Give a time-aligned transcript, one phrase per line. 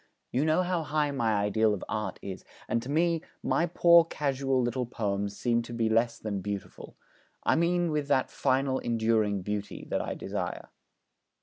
[0.31, 4.59] You know how high my ideal of Art is; and to me my poor casual
[4.59, 6.95] little poems seem to be less than beautiful
[7.43, 10.69] I mean with that final enduring beauty that I desire.'